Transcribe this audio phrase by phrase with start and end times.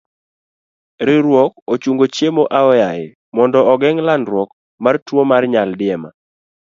[1.05, 3.05] Riwruok ochungo chiemo aoyaye
[3.35, 4.49] mondo ogeng' landruok
[4.83, 6.09] mar tuo mar nyal diema.